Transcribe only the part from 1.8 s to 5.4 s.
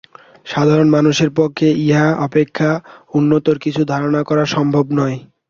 ইহা অপেক্ষা উচ্চতর কিছু ধারণা করা সম্ভব নয়।